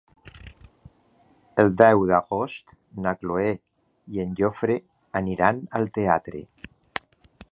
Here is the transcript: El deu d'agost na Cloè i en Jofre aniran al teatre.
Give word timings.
El 1.63 1.67
deu 1.81 2.05
d'agost 2.11 2.73
na 3.05 3.13
Cloè 3.19 3.53
i 4.15 4.25
en 4.25 4.33
Jofre 4.41 4.79
aniran 5.23 5.63
al 5.81 5.89
teatre. 5.99 6.45